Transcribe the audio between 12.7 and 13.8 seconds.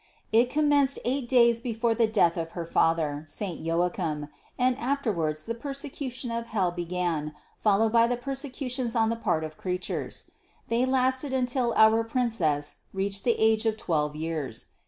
reached the age of